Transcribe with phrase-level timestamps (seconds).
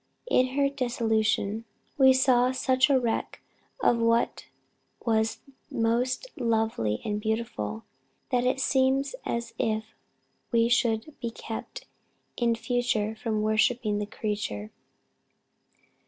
[0.31, 1.63] In her dissolution,
[1.95, 3.39] we saw such a wreck
[3.81, 4.47] of what
[5.05, 7.83] was most lovely and beautiful,
[8.31, 9.93] that it seems as if
[10.51, 11.85] we should be kept
[12.35, 14.71] in future from 'worshipping the creature.'"